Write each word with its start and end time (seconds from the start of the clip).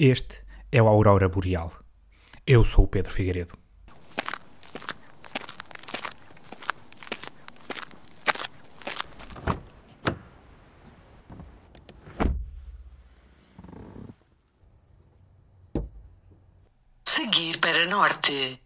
Este 0.00 0.44
é 0.70 0.80
o 0.80 0.86
Aurora 0.86 1.28
Boreal. 1.28 1.72
Eu 2.46 2.62
sou 2.62 2.84
o 2.84 2.86
Pedro 2.86 3.12
Figueiredo. 3.12 3.54
Seguir 17.04 17.58
para 17.58 17.84
norte. 17.86 18.62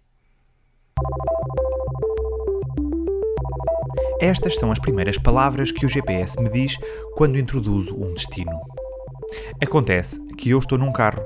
Estas 4.21 4.57
são 4.57 4.71
as 4.71 4.79
primeiras 4.79 5.17
palavras 5.17 5.73
que 5.73 5.87
o 5.87 5.89
GPS 5.89 6.39
me 6.39 6.51
diz 6.51 6.77
quando 7.17 7.39
introduzo 7.39 7.97
um 7.97 8.13
destino. 8.13 8.82
Acontece 9.63 10.21
que 10.37 10.51
eu 10.51 10.59
estou 10.59 10.79
num 10.79 10.93
carro 10.93 11.25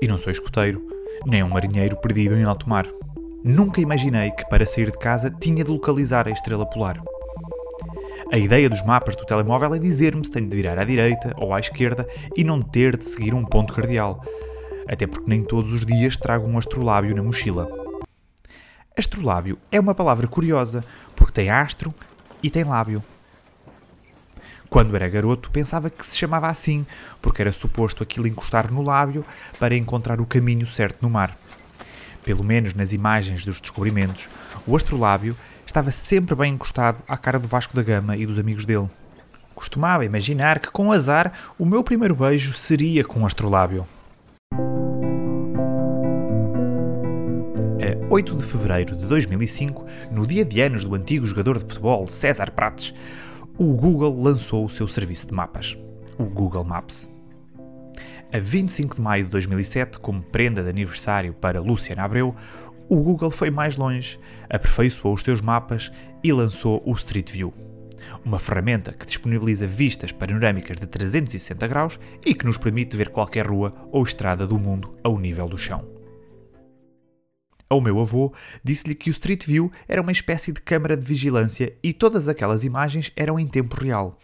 e 0.00 0.08
não 0.08 0.16
sou 0.16 0.30
escoteiro, 0.30 0.86
nem 1.24 1.42
um 1.42 1.48
marinheiro 1.48 1.96
perdido 1.96 2.36
em 2.36 2.44
alto 2.44 2.68
mar. 2.68 2.86
Nunca 3.44 3.80
imaginei 3.80 4.30
que 4.30 4.48
para 4.48 4.66
sair 4.66 4.90
de 4.90 4.98
casa 4.98 5.30
tinha 5.30 5.62
de 5.62 5.70
localizar 5.70 6.26
a 6.26 6.30
estrela 6.30 6.66
polar. 6.66 7.02
A 8.32 8.38
ideia 8.38 8.68
dos 8.68 8.82
mapas 8.82 9.14
do 9.14 9.24
telemóvel 9.24 9.74
é 9.74 9.78
dizer-me 9.78 10.24
se 10.24 10.32
tenho 10.32 10.48
de 10.48 10.56
virar 10.56 10.78
à 10.78 10.84
direita 10.84 11.32
ou 11.36 11.54
à 11.54 11.60
esquerda 11.60 12.08
e 12.36 12.42
não 12.42 12.60
ter 12.60 12.96
de 12.96 13.04
seguir 13.04 13.32
um 13.32 13.44
ponto 13.44 13.72
cardeal, 13.72 14.24
até 14.88 15.06
porque 15.06 15.30
nem 15.30 15.44
todos 15.44 15.72
os 15.72 15.84
dias 15.84 16.16
trago 16.16 16.46
um 16.46 16.58
astrolábio 16.58 17.14
na 17.14 17.22
mochila. 17.22 17.68
Astrolábio 18.96 19.58
é 19.70 19.78
uma 19.78 19.94
palavra 19.94 20.26
curiosa, 20.26 20.84
porque 21.14 21.32
tem 21.32 21.50
astro 21.50 21.94
e 22.42 22.50
tem 22.50 22.64
lábio. 22.64 23.02
Quando 24.76 24.94
era 24.94 25.08
garoto, 25.08 25.50
pensava 25.50 25.88
que 25.88 26.04
se 26.04 26.18
chamava 26.18 26.48
assim, 26.48 26.84
porque 27.22 27.40
era 27.40 27.50
suposto 27.50 28.02
aquilo 28.02 28.26
encostar 28.26 28.70
no 28.70 28.82
lábio 28.82 29.24
para 29.58 29.74
encontrar 29.74 30.20
o 30.20 30.26
caminho 30.26 30.66
certo 30.66 30.98
no 31.00 31.08
mar. 31.08 31.34
Pelo 32.22 32.44
menos 32.44 32.74
nas 32.74 32.92
imagens 32.92 33.42
dos 33.42 33.58
descobrimentos, 33.58 34.28
o 34.66 34.76
astrolábio 34.76 35.34
estava 35.64 35.90
sempre 35.90 36.34
bem 36.34 36.52
encostado 36.52 37.02
à 37.08 37.16
cara 37.16 37.38
do 37.38 37.48
Vasco 37.48 37.74
da 37.74 37.82
Gama 37.82 38.18
e 38.18 38.26
dos 38.26 38.38
amigos 38.38 38.66
dele. 38.66 38.90
Costumava 39.54 40.04
imaginar 40.04 40.58
que, 40.58 40.70
com 40.70 40.92
azar, 40.92 41.32
o 41.58 41.64
meu 41.64 41.82
primeiro 41.82 42.14
beijo 42.14 42.52
seria 42.52 43.02
com 43.02 43.20
um 43.20 43.26
astrolábio. 43.26 43.86
A 47.80 48.12
8 48.12 48.34
de 48.36 48.44
fevereiro 48.44 48.94
de 48.94 49.06
2005, 49.06 49.86
no 50.12 50.26
dia 50.26 50.44
de 50.44 50.60
anos 50.60 50.84
do 50.84 50.94
antigo 50.94 51.24
jogador 51.24 51.58
de 51.58 51.64
futebol 51.64 52.06
César 52.08 52.50
Prates, 52.50 52.92
o 53.58 53.72
Google 53.72 54.22
lançou 54.22 54.66
o 54.66 54.68
seu 54.68 54.86
serviço 54.86 55.26
de 55.28 55.32
mapas, 55.32 55.76
o 56.18 56.24
Google 56.24 56.62
Maps. 56.62 57.08
A 58.30 58.38
25 58.38 58.96
de 58.96 59.00
maio 59.00 59.24
de 59.24 59.30
2007, 59.30 59.98
como 59.98 60.22
prenda 60.22 60.62
de 60.62 60.68
aniversário 60.68 61.32
para 61.32 61.60
Luciana 61.60 62.02
Abreu, 62.04 62.34
o 62.86 63.02
Google 63.02 63.30
foi 63.30 63.50
mais 63.50 63.76
longe, 63.78 64.20
aperfeiçoou 64.50 65.14
os 65.14 65.22
seus 65.22 65.40
mapas 65.40 65.90
e 66.22 66.32
lançou 66.34 66.82
o 66.84 66.92
Street 66.92 67.32
View, 67.32 67.54
uma 68.22 68.38
ferramenta 68.38 68.92
que 68.92 69.06
disponibiliza 69.06 69.66
vistas 69.66 70.12
panorâmicas 70.12 70.78
de 70.78 70.86
360 70.86 71.66
graus 71.66 71.98
e 72.26 72.34
que 72.34 72.44
nos 72.44 72.58
permite 72.58 72.94
ver 72.94 73.08
qualquer 73.08 73.46
rua 73.46 73.72
ou 73.90 74.02
estrada 74.02 74.46
do 74.46 74.58
mundo 74.58 74.94
ao 75.02 75.18
nível 75.18 75.48
do 75.48 75.56
chão. 75.56 75.95
Ao 77.68 77.80
meu 77.80 78.00
avô, 78.00 78.32
disse-lhe 78.62 78.94
que 78.94 79.10
o 79.10 79.12
Street 79.12 79.44
View 79.44 79.72
era 79.88 80.00
uma 80.00 80.12
espécie 80.12 80.52
de 80.52 80.60
câmara 80.60 80.96
de 80.96 81.04
vigilância 81.04 81.76
e 81.82 81.92
todas 81.92 82.28
aquelas 82.28 82.62
imagens 82.62 83.10
eram 83.16 83.38
em 83.40 83.46
tempo 83.46 83.74
real. 83.76 84.18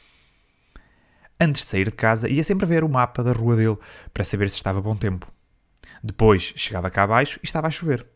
Antes 1.40 1.64
de 1.64 1.68
sair 1.68 1.86
de 1.86 1.90
casa, 1.90 2.28
ia 2.28 2.44
sempre 2.44 2.66
ver 2.66 2.84
o 2.84 2.88
mapa 2.88 3.22
da 3.22 3.32
rua 3.32 3.56
dele 3.56 3.76
para 4.14 4.22
saber 4.22 4.48
se 4.48 4.56
estava 4.56 4.80
bom 4.80 4.94
tempo. 4.94 5.26
Depois 6.02 6.52
chegava 6.54 6.88
cá 6.88 7.02
abaixo 7.02 7.40
e 7.42 7.46
estava 7.46 7.66
a 7.66 7.70
chover. 7.70 8.06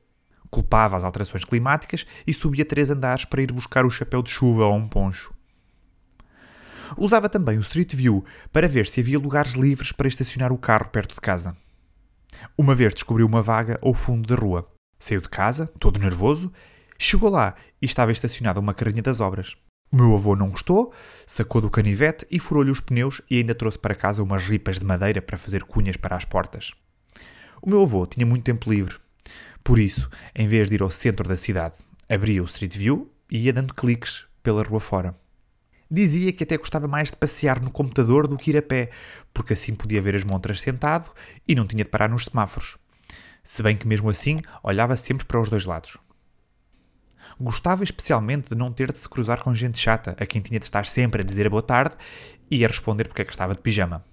Culpava 0.48 0.96
as 0.96 1.02
alterações 1.02 1.44
climáticas 1.44 2.06
e 2.24 2.32
subia 2.32 2.64
três 2.64 2.88
andares 2.88 3.24
para 3.24 3.42
ir 3.42 3.50
buscar 3.50 3.84
o 3.84 3.90
chapéu 3.90 4.22
de 4.22 4.30
chuva 4.30 4.66
ou 4.66 4.76
um 4.76 4.86
poncho. 4.86 5.34
Usava 6.96 7.28
também 7.28 7.58
o 7.58 7.62
Street 7.62 7.96
View 7.96 8.24
para 8.52 8.68
ver 8.68 8.86
se 8.86 9.00
havia 9.00 9.18
lugares 9.18 9.54
livres 9.54 9.90
para 9.90 10.06
estacionar 10.06 10.52
o 10.52 10.58
carro 10.58 10.88
perto 10.88 11.14
de 11.14 11.20
casa. 11.20 11.56
Uma 12.56 12.76
vez 12.76 12.94
descobriu 12.94 13.26
uma 13.26 13.42
vaga 13.42 13.76
ao 13.82 13.92
fundo 13.92 14.28
da 14.28 14.40
rua. 14.40 14.75
Saiu 14.98 15.20
de 15.20 15.28
casa, 15.28 15.70
todo 15.78 16.00
nervoso, 16.00 16.52
chegou 16.98 17.30
lá 17.30 17.54
e 17.80 17.86
estava 17.86 18.12
estacionada 18.12 18.60
uma 18.60 18.74
carrinha 18.74 19.02
das 19.02 19.20
obras. 19.20 19.56
O 19.92 19.96
meu 19.96 20.14
avô 20.14 20.34
não 20.34 20.48
gostou, 20.48 20.92
sacou 21.26 21.60
do 21.60 21.70
canivete 21.70 22.26
e 22.30 22.40
furou-lhe 22.40 22.70
os 22.70 22.80
pneus 22.80 23.22
e 23.30 23.38
ainda 23.38 23.54
trouxe 23.54 23.78
para 23.78 23.94
casa 23.94 24.22
umas 24.22 24.42
ripas 24.42 24.78
de 24.78 24.84
madeira 24.84 25.22
para 25.22 25.38
fazer 25.38 25.62
cunhas 25.64 25.96
para 25.96 26.16
as 26.16 26.24
portas. 26.24 26.72
O 27.62 27.70
meu 27.70 27.82
avô 27.82 28.06
tinha 28.06 28.26
muito 28.26 28.44
tempo 28.44 28.70
livre. 28.70 28.96
Por 29.62 29.78
isso, 29.78 30.08
em 30.34 30.48
vez 30.48 30.68
de 30.68 30.76
ir 30.76 30.82
ao 30.82 30.90
centro 30.90 31.28
da 31.28 31.36
cidade, 31.36 31.74
abria 32.08 32.42
o 32.42 32.46
Street 32.46 32.76
View 32.76 33.10
e 33.30 33.38
ia 33.38 33.52
dando 33.52 33.74
cliques 33.74 34.24
pela 34.42 34.62
rua 34.62 34.80
fora. 34.80 35.14
Dizia 35.90 36.32
que 36.32 36.42
até 36.42 36.56
gostava 36.56 36.88
mais 36.88 37.10
de 37.10 37.16
passear 37.16 37.60
no 37.60 37.70
computador 37.70 38.26
do 38.26 38.36
que 38.36 38.50
ir 38.50 38.56
a 38.56 38.62
pé, 38.62 38.90
porque 39.32 39.52
assim 39.52 39.74
podia 39.74 40.02
ver 40.02 40.16
as 40.16 40.24
montras 40.24 40.60
sentado 40.60 41.10
e 41.46 41.54
não 41.54 41.66
tinha 41.66 41.84
de 41.84 41.90
parar 41.90 42.08
nos 42.08 42.24
semáforos. 42.24 42.76
Se 43.46 43.62
bem 43.62 43.76
que 43.76 43.86
mesmo 43.86 44.10
assim 44.10 44.40
olhava 44.60 44.96
sempre 44.96 45.24
para 45.24 45.40
os 45.40 45.48
dois 45.48 45.64
lados. 45.64 45.96
Gostava 47.40 47.84
especialmente 47.84 48.48
de 48.48 48.56
não 48.56 48.72
ter 48.72 48.90
de 48.90 48.98
se 48.98 49.08
cruzar 49.08 49.40
com 49.40 49.54
gente 49.54 49.78
chata, 49.78 50.16
a 50.18 50.26
quem 50.26 50.42
tinha 50.42 50.58
de 50.58 50.64
estar 50.64 50.84
sempre 50.84 51.22
a 51.22 51.24
dizer 51.24 51.48
boa 51.48 51.62
tarde 51.62 51.94
e 52.50 52.64
a 52.64 52.66
responder 52.66 53.06
porque 53.06 53.22
é 53.22 53.24
que 53.24 53.30
estava 53.30 53.54
de 53.54 53.60
pijama. 53.60 54.04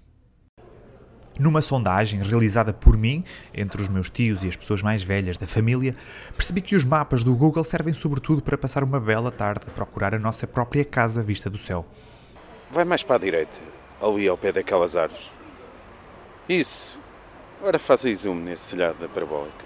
Numa 1.36 1.60
sondagem 1.60 2.22
realizada 2.22 2.72
por 2.72 2.96
mim, 2.96 3.24
entre 3.52 3.82
os 3.82 3.88
meus 3.88 4.08
tios 4.08 4.44
e 4.44 4.48
as 4.48 4.54
pessoas 4.54 4.82
mais 4.82 5.02
velhas 5.02 5.36
da 5.36 5.48
família, 5.48 5.96
percebi 6.36 6.60
que 6.60 6.76
os 6.76 6.84
mapas 6.84 7.24
do 7.24 7.34
Google 7.34 7.64
servem 7.64 7.92
sobretudo 7.92 8.40
para 8.40 8.56
passar 8.56 8.84
uma 8.84 9.00
bela 9.00 9.32
tarde 9.32 9.64
a 9.66 9.70
procurar 9.72 10.14
a 10.14 10.18
nossa 10.20 10.46
própria 10.46 10.84
casa 10.84 11.24
vista 11.24 11.50
do 11.50 11.58
céu. 11.58 11.84
Vai 12.70 12.84
mais 12.84 13.02
para 13.02 13.16
a 13.16 13.18
direita, 13.18 13.56
ali 14.00 14.28
ao 14.28 14.38
pé 14.38 14.52
daquelas 14.52 14.94
árvores. 14.94 15.28
Isso. 16.48 17.02
Agora 17.64 17.78
faz 17.78 18.04
aí 18.04 18.14
zoom 18.14 18.34
nesse 18.34 18.68
telhado 18.68 18.98
da 18.98 19.08
parabólica. 19.08 19.64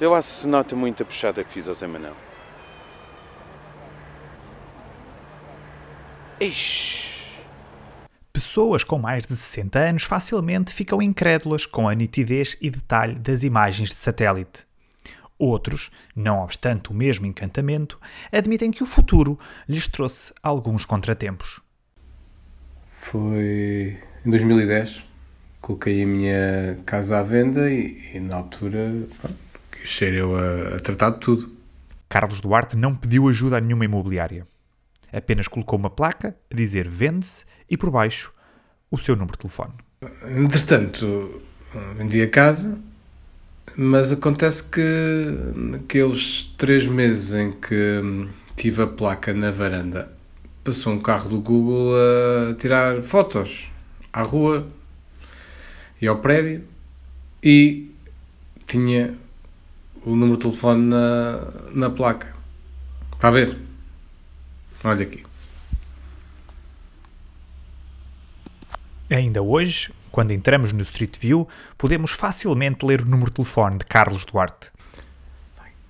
Vê 0.00 0.06
lá 0.06 0.22
se 0.22 0.40
se 0.40 0.48
nota 0.48 0.74
muito 0.74 1.02
a 1.02 1.04
puxada 1.04 1.44
que 1.44 1.52
fiz 1.52 1.68
ao 1.68 1.74
Zé 1.74 1.86
Manel. 1.86 2.16
Ixi. 6.40 7.34
Pessoas 8.32 8.82
com 8.82 8.98
mais 8.98 9.26
de 9.26 9.36
60 9.36 9.78
anos 9.78 10.02
facilmente 10.04 10.72
ficam 10.72 11.02
incrédulas 11.02 11.66
com 11.66 11.86
a 11.86 11.94
nitidez 11.94 12.56
e 12.62 12.70
detalhe 12.70 13.16
das 13.16 13.42
imagens 13.42 13.90
de 13.90 14.00
satélite. 14.00 14.66
Outros, 15.38 15.90
não 16.16 16.42
obstante 16.42 16.90
o 16.90 16.94
mesmo 16.94 17.26
encantamento, 17.26 18.00
admitem 18.32 18.70
que 18.70 18.82
o 18.82 18.86
futuro 18.86 19.38
lhes 19.68 19.86
trouxe 19.86 20.32
alguns 20.42 20.86
contratempos. 20.86 21.60
Foi 22.88 23.98
em 24.24 24.30
2010. 24.30 25.12
Coloquei 25.64 26.02
a 26.02 26.06
minha 26.06 26.78
casa 26.84 27.20
à 27.20 27.22
venda 27.22 27.70
e, 27.70 27.96
e 28.12 28.20
na 28.20 28.36
altura 28.36 28.92
pronto, 29.18 29.38
quis 29.72 30.02
eu 30.02 30.36
a, 30.36 30.76
a 30.76 30.80
tratar 30.80 31.08
de 31.12 31.20
tudo. 31.20 31.50
Carlos 32.06 32.38
Duarte 32.38 32.76
não 32.76 32.94
pediu 32.94 33.26
ajuda 33.30 33.56
a 33.56 33.60
nenhuma 33.62 33.86
imobiliária. 33.86 34.46
Apenas 35.10 35.48
colocou 35.48 35.78
uma 35.78 35.88
placa 35.88 36.36
a 36.52 36.54
dizer 36.54 36.86
vende-se 36.86 37.46
e 37.66 37.78
por 37.78 37.90
baixo 37.90 38.30
o 38.90 38.98
seu 38.98 39.16
número 39.16 39.32
de 39.32 39.38
telefone. 39.38 39.72
Entretanto, 40.36 41.40
vendi 41.96 42.20
a 42.20 42.28
casa, 42.28 42.78
mas 43.74 44.12
acontece 44.12 44.64
que 44.64 44.84
naqueles 45.56 46.44
três 46.58 46.86
meses 46.86 47.32
em 47.32 47.52
que 47.52 48.28
tive 48.54 48.82
a 48.82 48.86
placa 48.86 49.32
na 49.32 49.50
varanda, 49.50 50.12
passou 50.62 50.92
um 50.92 51.00
carro 51.00 51.30
do 51.30 51.40
Google 51.40 51.94
a 51.96 52.54
tirar 52.56 53.00
fotos 53.00 53.70
à 54.12 54.20
rua 54.20 54.68
e 56.00 56.06
ao 56.06 56.18
prédio 56.18 56.64
e 57.42 57.90
tinha 58.66 59.14
o 60.04 60.10
número 60.14 60.36
de 60.36 60.42
telefone 60.42 60.82
na, 60.82 61.40
na 61.72 61.90
placa. 61.90 62.34
Está 63.12 63.28
a 63.28 63.30
ver? 63.30 63.58
Olha 64.82 65.02
aqui. 65.02 65.24
Ainda 69.10 69.42
hoje, 69.42 69.92
quando 70.10 70.32
entramos 70.32 70.72
no 70.72 70.82
Street 70.82 71.18
View, 71.18 71.48
podemos 71.78 72.10
facilmente 72.12 72.84
ler 72.84 73.02
o 73.02 73.04
número 73.04 73.30
de 73.30 73.36
telefone 73.36 73.78
de 73.78 73.84
Carlos 73.84 74.24
Duarte. 74.24 74.70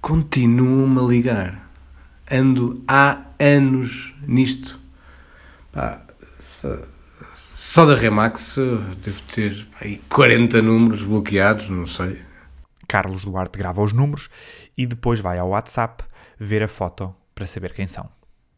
Continuam-me 0.00 1.00
a 1.00 1.02
ligar. 1.02 1.70
Ando 2.30 2.82
há 2.86 3.22
anos 3.38 4.14
nisto. 4.26 4.78
Pá, 5.72 6.02
só 7.64 7.86
da 7.86 7.94
Remax 7.96 8.56
devo 9.02 9.22
ter 9.22 9.66
aí 9.80 9.96
40 10.10 10.60
números 10.60 11.02
bloqueados, 11.02 11.68
não 11.70 11.86
sei. 11.86 12.22
Carlos 12.86 13.24
Duarte 13.24 13.58
grava 13.58 13.82
os 13.82 13.92
números 13.92 14.28
e 14.76 14.86
depois 14.86 15.18
vai 15.18 15.38
ao 15.38 15.48
WhatsApp 15.48 16.04
ver 16.38 16.62
a 16.62 16.68
foto 16.68 17.16
para 17.34 17.46
saber 17.46 17.72
quem 17.72 17.86
são. 17.86 18.08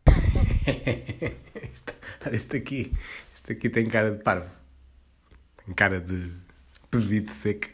este, 0.66 1.94
este 2.32 2.56
aqui, 2.56 2.92
este 3.32 3.52
aqui 3.52 3.70
tem 3.70 3.88
cara 3.88 4.10
de 4.10 4.22
parvo. 4.22 4.50
Tem 5.64 5.72
cara 5.72 6.00
de 6.00 6.32
Bebido 6.90 7.32
seco. 7.32 7.68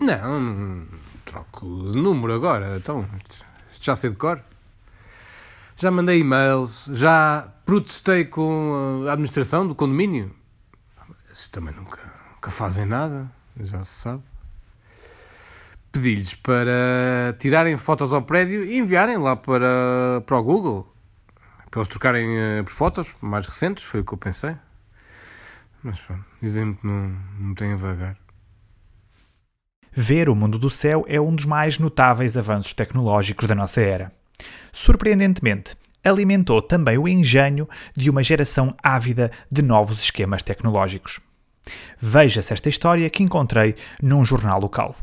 não, 0.00 0.40
não 0.40 0.86
troco 1.24 1.92
de 1.92 1.98
número 1.98 2.32
agora. 2.32 2.78
Então, 2.78 3.06
já 3.78 3.94
sei 3.94 4.10
de 4.10 4.16
cor. 4.16 4.42
Já 5.78 5.90
mandei 5.90 6.20
e-mails, 6.20 6.88
já 6.90 7.52
protestei 7.66 8.24
com 8.24 9.04
a 9.06 9.12
administração 9.12 9.68
do 9.68 9.74
condomínio. 9.74 10.34
Isso 11.30 11.50
também 11.50 11.74
nunca, 11.74 12.00
nunca 12.32 12.50
fazem 12.50 12.86
nada, 12.86 13.30
já 13.60 13.84
se 13.84 13.92
sabe. 13.92 14.22
Pedi-lhes 15.92 16.32
para 16.34 17.36
tirarem 17.38 17.76
fotos 17.76 18.10
ao 18.10 18.22
prédio 18.22 18.64
e 18.64 18.78
enviarem 18.78 19.18
lá 19.18 19.36
para, 19.36 20.22
para 20.24 20.38
o 20.38 20.42
Google. 20.42 20.90
Para 21.70 21.80
eles 21.80 21.88
trocarem 21.88 22.26
uh, 22.26 22.64
por 22.64 22.72
fotos 22.72 23.14
mais 23.20 23.44
recentes, 23.44 23.84
foi 23.84 24.00
o 24.00 24.04
que 24.04 24.14
eu 24.14 24.18
pensei. 24.18 24.56
Mas 25.82 26.00
pronto, 26.00 26.24
dizem-me 26.40 26.74
que 26.74 26.86
não, 26.86 27.14
não 27.38 27.54
tem 27.54 27.74
a 27.74 27.76
vagar. 27.76 28.16
Ver 29.92 30.30
o 30.30 30.34
mundo 30.34 30.58
do 30.58 30.70
céu 30.70 31.04
é 31.06 31.20
um 31.20 31.34
dos 31.34 31.44
mais 31.44 31.78
notáveis 31.78 32.34
avanços 32.34 32.72
tecnológicos 32.72 33.46
da 33.46 33.54
nossa 33.54 33.82
era. 33.82 34.10
Surpreendentemente, 34.72 35.76
alimentou 36.04 36.62
também 36.62 36.98
o 36.98 37.08
engenho 37.08 37.68
de 37.96 38.08
uma 38.08 38.22
geração 38.22 38.74
ávida 38.82 39.30
de 39.50 39.62
novos 39.62 40.00
esquemas 40.00 40.42
tecnológicos. 40.42 41.20
Veja-se 41.98 42.52
esta 42.52 42.68
história 42.68 43.10
que 43.10 43.22
encontrei 43.22 43.74
num 44.00 44.24
jornal 44.24 44.60
local. 44.60 44.94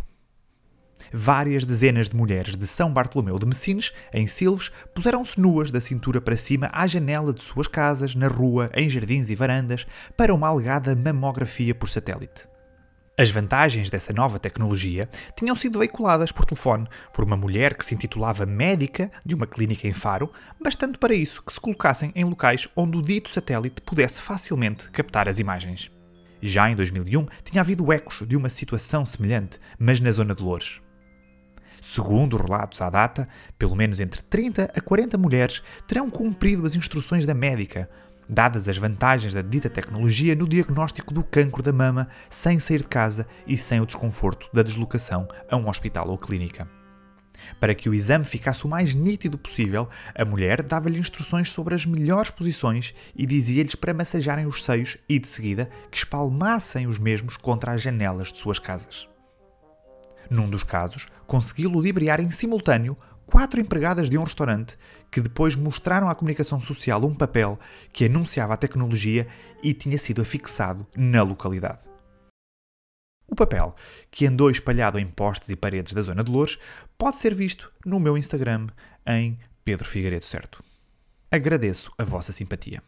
Várias 1.11 1.63
dezenas 1.63 2.09
de 2.09 2.15
mulheres 2.15 2.55
de 2.55 2.65
São 2.65 2.91
Bartolomeu 2.91 3.37
de 3.37 3.45
Messines, 3.45 3.93
em 4.11 4.25
Silves, 4.25 4.71
puseram-se 4.95 5.39
nuas 5.39 5.69
da 5.69 5.79
cintura 5.79 6.19
para 6.19 6.35
cima 6.35 6.71
à 6.73 6.87
janela 6.87 7.31
de 7.31 7.43
suas 7.43 7.67
casas, 7.67 8.15
na 8.15 8.27
rua, 8.27 8.71
em 8.73 8.89
jardins 8.89 9.29
e 9.29 9.35
varandas, 9.35 9.85
para 10.17 10.33
uma 10.33 10.47
alegada 10.47 10.95
mamografia 10.95 11.75
por 11.75 11.87
satélite. 11.87 12.52
As 13.15 13.29
vantagens 13.29 13.91
dessa 13.91 14.11
nova 14.11 14.39
tecnologia 14.39 15.07
tinham 15.35 15.55
sido 15.55 15.77
veiculadas 15.77 16.31
por 16.31 16.45
telefone 16.45 16.87
por 17.13 17.23
uma 17.23 17.37
mulher 17.37 17.75
que 17.75 17.85
se 17.85 17.93
intitulava 17.93 18.43
médica 18.43 19.11
de 19.23 19.35
uma 19.35 19.45
clínica 19.45 19.87
em 19.87 19.93
Faro, 19.93 20.31
bastante 20.59 20.97
para 20.97 21.13
isso 21.13 21.43
que 21.43 21.53
se 21.53 21.59
colocassem 21.59 22.11
em 22.15 22.23
locais 22.23 22.67
onde 22.75 22.97
o 22.97 23.03
dito 23.03 23.29
satélite 23.29 23.83
pudesse 23.83 24.19
facilmente 24.19 24.89
captar 24.89 25.29
as 25.29 25.37
imagens. 25.37 25.91
Já 26.41 26.71
em 26.71 26.75
2001 26.75 27.27
tinha 27.43 27.61
havido 27.61 27.93
ecos 27.93 28.23
de 28.27 28.35
uma 28.35 28.49
situação 28.49 29.05
semelhante, 29.05 29.59
mas 29.77 29.99
na 29.99 30.11
zona 30.11 30.33
de 30.33 30.41
Loures. 30.41 30.81
Segundo 31.79 32.35
relatos 32.35 32.81
à 32.81 32.89
data, 32.89 33.29
pelo 33.59 33.75
menos 33.75 33.99
entre 33.99 34.23
30 34.23 34.71
a 34.75 34.81
40 34.81 35.19
mulheres 35.19 35.61
terão 35.87 36.09
cumprido 36.09 36.65
as 36.65 36.75
instruções 36.75 37.27
da 37.27 37.35
médica, 37.35 37.87
dadas 38.27 38.67
as 38.67 38.77
vantagens 38.77 39.33
da 39.33 39.41
dita 39.41 39.69
tecnologia 39.69 40.35
no 40.35 40.47
diagnóstico 40.47 41.13
do 41.13 41.23
cancro 41.23 41.63
da 41.63 41.73
mama 41.73 42.07
sem 42.29 42.59
sair 42.59 42.79
de 42.79 42.87
casa 42.87 43.27
e 43.45 43.57
sem 43.57 43.81
o 43.81 43.85
desconforto 43.85 44.47
da 44.53 44.63
deslocação 44.63 45.27
a 45.49 45.55
um 45.55 45.67
hospital 45.67 46.09
ou 46.09 46.17
clínica. 46.17 46.67
Para 47.59 47.75
que 47.75 47.89
o 47.89 47.93
exame 47.93 48.25
ficasse 48.25 48.65
o 48.65 48.69
mais 48.69 48.93
nítido 48.93 49.37
possível, 49.37 49.87
a 50.15 50.23
mulher 50.23 50.61
dava-lhe 50.61 50.99
instruções 50.99 51.51
sobre 51.51 51.75
as 51.75 51.85
melhores 51.85 52.31
posições 52.31 52.93
e 53.15 53.25
dizia-lhes 53.25 53.75
para 53.75 53.93
massajarem 53.93 54.45
os 54.45 54.63
seios 54.63 54.97
e, 55.07 55.19
de 55.19 55.27
seguida, 55.27 55.69
que 55.91 55.97
espalmassem 55.97 56.87
os 56.87 56.99
mesmos 56.99 57.37
contra 57.37 57.73
as 57.73 57.81
janelas 57.81 58.31
de 58.31 58.39
suas 58.39 58.59
casas. 58.59 59.07
Num 60.29 60.49
dos 60.49 60.63
casos, 60.63 61.07
conseguiu 61.27 61.69
ludibriar 61.69 62.19
em 62.19 62.31
simultâneo 62.31 62.95
quatro 63.25 63.59
empregadas 63.59 64.09
de 64.09 64.17
um 64.17 64.23
restaurante 64.23 64.77
que 65.11 65.21
depois 65.21 65.55
mostraram 65.55 66.09
à 66.09 66.15
comunicação 66.15 66.59
social 66.59 67.03
um 67.05 67.15
papel 67.15 67.59
que 67.91 68.05
anunciava 68.05 68.53
a 68.53 68.57
tecnologia 68.57 69.27
e 69.61 69.73
tinha 69.73 69.97
sido 69.97 70.21
afixado 70.21 70.85
na 70.95 71.21
localidade. 71.23 71.79
O 73.27 73.35
papel, 73.35 73.75
que 74.11 74.27
andou 74.27 74.51
espalhado 74.51 74.99
em 74.99 75.07
postes 75.07 75.49
e 75.49 75.55
paredes 75.55 75.93
da 75.93 76.01
zona 76.01 76.23
de 76.23 76.31
Louros, 76.31 76.59
pode 76.97 77.19
ser 77.19 77.33
visto 77.33 77.71
no 77.85 77.99
meu 77.99 78.17
Instagram 78.17 78.67
em 79.07 79.39
Pedro 79.63 79.87
Figueiredo 79.87 80.25
Certo. 80.25 80.63
Agradeço 81.31 81.91
a 81.97 82.03
vossa 82.03 82.31
simpatia. 82.31 82.83